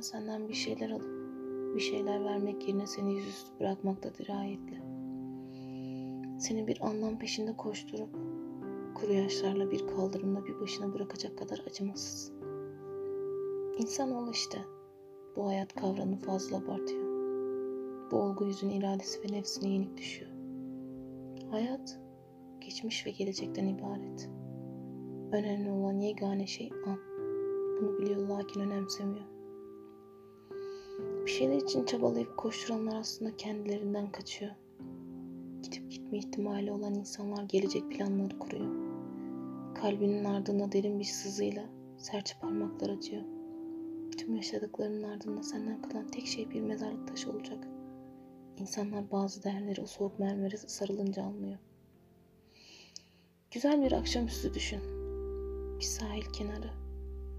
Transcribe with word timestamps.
bazen 0.00 0.18
senden 0.18 0.48
bir 0.48 0.54
şeyler 0.54 0.90
alıp 0.90 1.20
bir 1.74 1.80
şeyler 1.80 2.24
vermek 2.24 2.68
yerine 2.68 2.86
seni 2.86 3.14
yüzüstü 3.14 3.60
bırakmakta 3.60 4.14
dirayetle. 4.14 4.82
Seni 6.38 6.66
bir 6.66 6.78
anlam 6.86 7.18
peşinde 7.18 7.56
koşturup 7.56 8.08
kuru 8.94 9.12
yaşlarla 9.12 9.70
bir 9.70 9.86
kaldırımda 9.86 10.44
bir 10.44 10.60
başına 10.60 10.94
bırakacak 10.94 11.38
kadar 11.38 11.62
acımasız. 11.66 12.32
İnsanoğlu 13.78 14.30
işte 14.30 14.58
bu 15.36 15.46
hayat 15.46 15.74
kavramını 15.74 16.16
fazla 16.16 16.56
abartıyor. 16.56 17.10
Bu 18.10 18.16
olgu 18.16 18.44
yüzün 18.44 18.70
iradesi 18.70 19.22
ve 19.22 19.32
nefsine 19.32 19.68
yenik 19.68 19.96
düşüyor. 19.96 20.30
Hayat 21.50 21.98
geçmiş 22.60 23.06
ve 23.06 23.10
gelecekten 23.10 23.66
ibaret. 23.66 24.30
Önemli 25.32 25.70
olan 25.70 26.00
yegane 26.00 26.46
şey 26.46 26.70
an. 26.86 27.09
Bunu 27.80 27.98
biliyor 27.98 28.28
lakin 28.28 28.60
önemsemiyor. 28.60 29.24
Bir 31.26 31.30
şeyler 31.30 31.56
için 31.56 31.84
çabalayıp 31.84 32.36
koşturanlar 32.36 32.96
aslında 32.96 33.36
kendilerinden 33.36 34.12
kaçıyor. 34.12 34.52
Gidip 35.62 35.90
gitme 35.90 36.18
ihtimali 36.18 36.72
olan 36.72 36.94
insanlar 36.94 37.42
gelecek 37.42 37.90
planları 37.90 38.38
kuruyor. 38.38 38.70
Kalbinin 39.74 40.24
ardında 40.24 40.72
derin 40.72 40.98
bir 40.98 41.04
sızıyla 41.04 41.64
serçe 41.98 42.34
parmaklar 42.40 42.90
acıyor. 42.90 43.22
Tüm 44.18 44.36
yaşadıklarının 44.36 45.02
ardında 45.02 45.42
senden 45.42 45.82
kalan 45.82 46.08
tek 46.08 46.26
şey 46.26 46.50
bir 46.50 46.60
mezarlık 46.60 47.08
taşı 47.08 47.30
olacak. 47.30 47.68
İnsanlar 48.56 49.10
bazı 49.10 49.44
değerleri 49.44 49.80
o 49.80 49.86
soğuk 49.86 50.18
mermere 50.18 50.56
sarılınca 50.56 51.22
anlıyor. 51.22 51.58
Güzel 53.50 53.82
bir 53.82 53.92
akşamüstü 53.92 54.54
düşün. 54.54 54.80
Bir 55.78 55.84
sahil 55.84 56.24
kenarı 56.32 56.89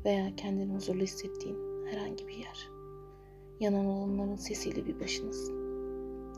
veya 0.05 0.35
kendini 0.35 0.73
huzurlu 0.73 1.01
hissettiğin 1.01 1.85
herhangi 1.85 2.27
bir 2.27 2.33
yer. 2.33 2.69
Yanan 3.59 3.85
odunların 3.85 4.35
sesiyle 4.35 4.85
bir 4.85 4.99
başınasın. 4.99 5.61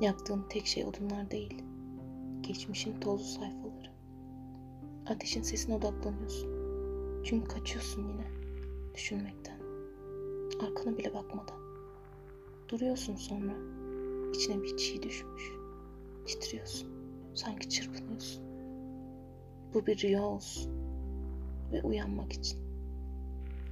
Yaktığın 0.02 0.46
tek 0.50 0.66
şey 0.66 0.86
odunlar 0.86 1.32
değil. 1.32 1.64
Geçmişin 2.42 3.00
tozlu 3.00 3.26
sayfaları. 3.26 3.92
Ateşin 5.08 5.42
sesine 5.42 5.76
odaklanıyorsun. 5.76 6.50
Çünkü 7.24 7.48
kaçıyorsun 7.48 8.08
yine 8.08 8.28
düşünmekten. 8.96 9.60
Arkana 10.60 10.98
bile 10.98 11.14
bakmadan. 11.14 11.60
Duruyorsun 12.70 13.16
sonra. 13.16 13.54
İçine 14.34 14.64
bir 14.64 14.78
çiğ 14.78 15.04
düşmüş. 15.04 15.52
Titriyorsun. 16.26 16.90
Sanki 17.34 17.70
çırpınıyorsun. 17.70 18.44
Bu 19.74 19.86
bir 19.86 20.04
rüya 20.04 20.24
olsun. 20.24 20.72
Ve 21.72 21.82
uyanmak 21.82 22.34
için. 22.34 22.73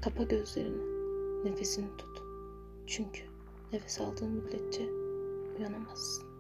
Kapa 0.02 0.24
gözlerini. 0.24 0.84
Nefesini 1.46 1.98
tut. 1.98 2.22
Çünkü 2.88 3.22
nefes 3.74 4.02
aldığın 4.02 4.30
müddetçe 4.32 4.90
uyanamazsın. 5.60 6.31